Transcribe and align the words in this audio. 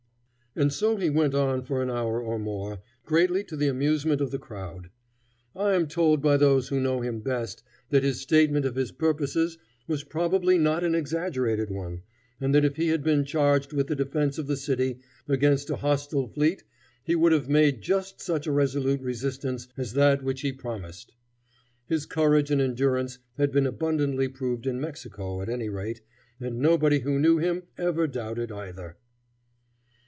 And 0.53 0.73
so 0.73 0.97
he 0.97 1.09
went 1.09 1.33
on 1.33 1.63
for 1.63 1.81
an 1.81 1.89
hour 1.89 2.21
or 2.21 2.37
more, 2.37 2.81
greatly 3.05 3.41
to 3.45 3.55
the 3.55 3.69
amusement 3.69 4.19
of 4.19 4.31
the 4.31 4.37
crowd. 4.37 4.89
I 5.55 5.75
am 5.75 5.87
told 5.87 6.21
by 6.21 6.35
those 6.35 6.67
who 6.67 6.81
knew 6.81 6.99
him 6.99 7.21
best 7.21 7.63
that 7.89 8.03
his 8.03 8.19
statement 8.19 8.65
of 8.65 8.75
his 8.75 8.91
purposes 8.91 9.57
was 9.87 10.03
probably 10.03 10.57
not 10.57 10.83
an 10.83 10.93
exaggerated 10.93 11.69
one, 11.71 12.01
and 12.41 12.53
that 12.53 12.65
if 12.65 12.75
he 12.75 12.89
had 12.89 13.01
been 13.01 13.23
charged 13.23 13.71
with 13.71 13.87
the 13.87 13.95
defense 13.95 14.37
of 14.37 14.47
the 14.47 14.57
city 14.57 14.99
against 15.25 15.69
a 15.69 15.77
hostile 15.77 16.27
fleet, 16.27 16.65
he 17.05 17.15
would 17.15 17.31
have 17.31 17.47
made 17.47 17.81
just 17.81 18.19
such 18.19 18.45
a 18.45 18.51
resolute 18.51 18.99
resistance 18.99 19.69
as 19.77 19.93
that 19.93 20.21
which 20.21 20.41
he 20.41 20.51
promised. 20.51 21.13
His 21.85 22.05
courage 22.05 22.51
and 22.51 22.59
endurance 22.59 23.19
had 23.37 23.53
been 23.53 23.65
abundantly 23.65 24.27
proved 24.27 24.67
in 24.67 24.81
Mexico, 24.81 25.41
at 25.41 25.47
any 25.47 25.69
rate, 25.69 26.01
and 26.41 26.59
nobody 26.59 26.99
who 26.99 27.19
knew 27.21 27.37
him 27.37 27.63
ever 27.77 28.05
doubted 28.05 28.51
either. 28.51 28.97